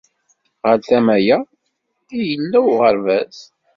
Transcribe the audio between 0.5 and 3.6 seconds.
Ɣer tama-ya i yella uɣerbaz.